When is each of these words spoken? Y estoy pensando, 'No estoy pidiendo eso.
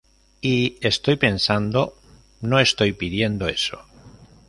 Y 0.41 0.79
estoy 0.81 1.15
pensando, 1.15 1.93
'No 2.41 2.59
estoy 2.59 2.91
pidiendo 2.93 3.47
eso. 3.47 3.81